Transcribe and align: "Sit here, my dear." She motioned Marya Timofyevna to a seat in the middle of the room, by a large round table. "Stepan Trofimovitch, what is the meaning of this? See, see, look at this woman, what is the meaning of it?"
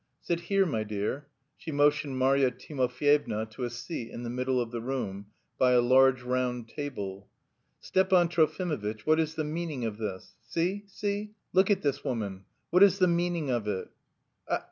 "Sit 0.19 0.39
here, 0.39 0.65
my 0.65 0.83
dear." 0.83 1.27
She 1.57 1.71
motioned 1.71 2.17
Marya 2.17 2.49
Timofyevna 2.49 3.45
to 3.51 3.65
a 3.65 3.69
seat 3.69 4.09
in 4.09 4.23
the 4.23 4.31
middle 4.31 4.59
of 4.59 4.71
the 4.71 4.81
room, 4.81 5.27
by 5.59 5.73
a 5.73 5.79
large 5.81 6.23
round 6.23 6.67
table. 6.67 7.27
"Stepan 7.79 8.27
Trofimovitch, 8.27 9.01
what 9.05 9.19
is 9.19 9.35
the 9.35 9.43
meaning 9.43 9.85
of 9.85 9.99
this? 9.99 10.33
See, 10.41 10.85
see, 10.87 11.33
look 11.53 11.69
at 11.69 11.83
this 11.83 12.03
woman, 12.03 12.45
what 12.71 12.81
is 12.81 12.97
the 12.97 13.07
meaning 13.07 13.51
of 13.51 13.67
it?" 13.67 13.89